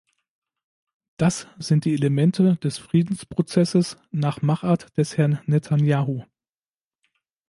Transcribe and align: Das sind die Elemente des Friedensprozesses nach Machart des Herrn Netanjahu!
Das 1.17 1.45
sind 1.59 1.85
die 1.85 1.93
Elemente 1.93 2.55
des 2.55 2.79
Friedensprozesses 2.79 3.97
nach 4.09 4.41
Machart 4.41 4.97
des 4.97 5.15
Herrn 5.15 5.39
Netanjahu! 5.45 6.23